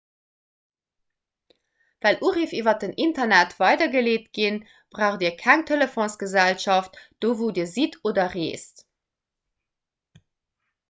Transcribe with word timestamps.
well 2.05 2.15
uriff 2.29 2.53
iwwer 2.59 2.77
den 2.83 2.93
internet 3.05 3.51
weidergeleet 3.63 4.25
ginn 4.37 4.57
braucht 4.95 5.21
dir 5.23 5.33
keng 5.41 5.65
telefonsgesellschaft 5.71 6.97
do 7.25 7.33
wou 7.41 7.51
dir 7.59 7.69
sidd 7.73 7.99
oder 8.11 8.25
reest 8.37 8.81